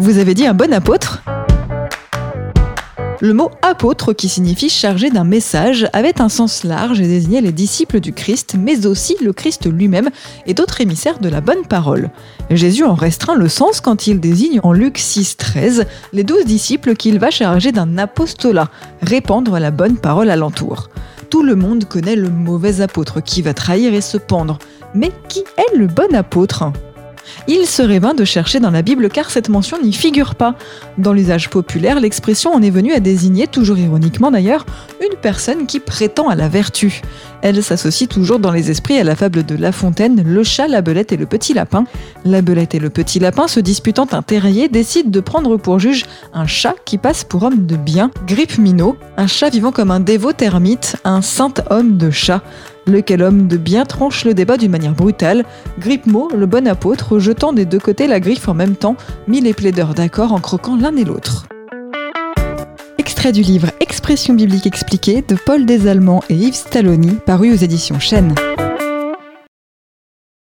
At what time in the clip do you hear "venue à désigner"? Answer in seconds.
32.70-33.46